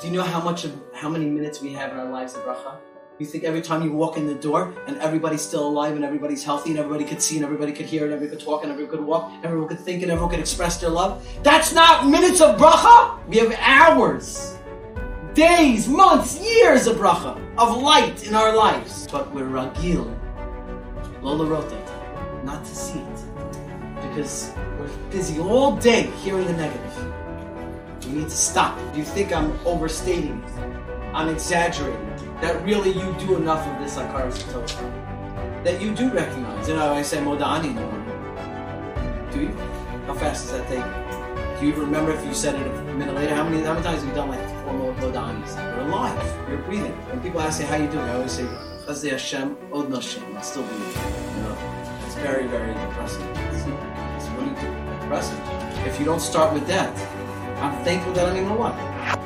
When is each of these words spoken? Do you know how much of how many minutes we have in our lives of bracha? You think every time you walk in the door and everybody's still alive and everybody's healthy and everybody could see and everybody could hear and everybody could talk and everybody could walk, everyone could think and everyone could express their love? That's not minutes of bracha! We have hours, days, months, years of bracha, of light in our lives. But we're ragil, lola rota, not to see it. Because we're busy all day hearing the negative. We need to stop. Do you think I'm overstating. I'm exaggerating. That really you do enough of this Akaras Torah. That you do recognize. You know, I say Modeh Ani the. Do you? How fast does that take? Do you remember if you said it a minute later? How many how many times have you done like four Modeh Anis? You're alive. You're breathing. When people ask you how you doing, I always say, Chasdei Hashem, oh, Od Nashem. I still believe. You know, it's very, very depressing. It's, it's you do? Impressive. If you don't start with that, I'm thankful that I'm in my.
Do 0.00 0.08
you 0.08 0.12
know 0.12 0.22
how 0.22 0.40
much 0.40 0.64
of 0.64 0.74
how 0.92 1.08
many 1.08 1.26
minutes 1.26 1.62
we 1.62 1.72
have 1.74 1.92
in 1.92 1.98
our 1.98 2.10
lives 2.10 2.34
of 2.34 2.42
bracha? 2.42 2.78
You 3.20 3.26
think 3.26 3.44
every 3.44 3.62
time 3.62 3.80
you 3.84 3.92
walk 3.92 4.16
in 4.16 4.26
the 4.26 4.34
door 4.34 4.74
and 4.88 4.98
everybody's 4.98 5.40
still 5.40 5.68
alive 5.68 5.94
and 5.94 6.04
everybody's 6.04 6.42
healthy 6.42 6.70
and 6.70 6.80
everybody 6.80 7.04
could 7.04 7.22
see 7.22 7.36
and 7.36 7.44
everybody 7.44 7.72
could 7.72 7.86
hear 7.86 8.02
and 8.02 8.12
everybody 8.12 8.36
could 8.36 8.44
talk 8.44 8.64
and 8.64 8.72
everybody 8.72 8.98
could 8.98 9.06
walk, 9.06 9.32
everyone 9.44 9.68
could 9.68 9.78
think 9.78 10.02
and 10.02 10.10
everyone 10.10 10.32
could 10.32 10.40
express 10.40 10.78
their 10.78 10.90
love? 10.90 11.24
That's 11.44 11.72
not 11.72 12.08
minutes 12.08 12.40
of 12.40 12.58
bracha! 12.58 13.24
We 13.28 13.36
have 13.36 13.52
hours, 13.60 14.58
days, 15.32 15.86
months, 15.86 16.40
years 16.40 16.88
of 16.88 16.96
bracha, 16.96 17.40
of 17.56 17.80
light 17.80 18.26
in 18.26 18.34
our 18.34 18.52
lives. 18.56 19.06
But 19.12 19.32
we're 19.32 19.44
ragil, 19.44 20.12
lola 21.22 21.46
rota, 21.46 22.42
not 22.42 22.64
to 22.64 22.74
see 22.74 22.98
it. 22.98 23.24
Because 24.02 24.50
we're 24.76 24.90
busy 25.12 25.38
all 25.40 25.76
day 25.76 26.10
hearing 26.24 26.48
the 26.48 26.54
negative. 26.54 27.23
We 28.14 28.20
need 28.20 28.30
to 28.30 28.36
stop. 28.36 28.78
Do 28.92 28.98
you 29.00 29.04
think 29.04 29.32
I'm 29.32 29.58
overstating. 29.66 30.40
I'm 31.12 31.28
exaggerating. 31.28 32.14
That 32.40 32.64
really 32.64 32.90
you 32.90 33.12
do 33.18 33.36
enough 33.36 33.66
of 33.66 33.82
this 33.82 33.96
Akaras 33.96 34.38
Torah. 34.52 35.62
That 35.64 35.82
you 35.82 35.92
do 35.92 36.12
recognize. 36.12 36.68
You 36.68 36.76
know, 36.76 36.92
I 36.92 37.02
say 37.02 37.18
Modeh 37.18 37.44
Ani 37.44 37.72
the. 37.72 39.32
Do 39.32 39.42
you? 39.42 39.48
How 40.06 40.14
fast 40.14 40.44
does 40.44 40.52
that 40.52 40.68
take? 40.68 41.58
Do 41.58 41.66
you 41.66 41.74
remember 41.74 42.12
if 42.12 42.24
you 42.24 42.34
said 42.34 42.54
it 42.54 42.64
a 42.64 42.94
minute 42.94 43.16
later? 43.16 43.34
How 43.34 43.42
many 43.42 43.64
how 43.64 43.72
many 43.72 43.82
times 43.82 44.02
have 44.02 44.08
you 44.08 44.14
done 44.14 44.28
like 44.28 44.46
four 44.62 44.94
Modeh 44.94 45.16
Anis? 45.16 45.56
You're 45.56 45.80
alive. 45.80 46.48
You're 46.48 46.58
breathing. 46.58 46.92
When 47.10 47.20
people 47.20 47.40
ask 47.40 47.60
you 47.60 47.66
how 47.66 47.78
you 47.78 47.88
doing, 47.88 48.04
I 48.04 48.14
always 48.14 48.30
say, 48.30 48.44
Chasdei 48.86 49.10
Hashem, 49.10 49.56
oh, 49.72 49.80
Od 49.80 49.88
Nashem. 49.88 50.22
I 50.36 50.40
still 50.40 50.62
believe. 50.62 50.96
You 51.34 51.42
know, 51.42 51.56
it's 52.06 52.14
very, 52.14 52.46
very 52.46 52.74
depressing. 52.74 53.26
It's, 53.50 53.66
it's 53.66 54.26
you 54.30 54.54
do? 54.60 54.68
Impressive. 55.02 55.40
If 55.84 55.98
you 55.98 56.04
don't 56.04 56.20
start 56.20 56.54
with 56.54 56.68
that, 56.68 56.94
I'm 57.64 57.82
thankful 57.82 58.12
that 58.12 58.28
I'm 58.28 58.36
in 58.36 58.46
my. 58.46 59.23